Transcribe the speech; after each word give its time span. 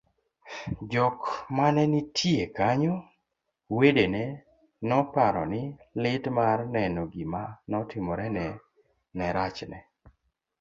jok 0.91 1.19
manenitiyie 1.57 2.45
kanyo, 2.57 2.95
wedene 3.77 4.23
noparo 4.89 5.43
ni 5.51 5.61
lit 6.03 6.23
mar 6.37 6.57
neno 6.75 7.01
gima 7.13 7.43
notimorene 7.71 8.45
nerachne 9.17 9.79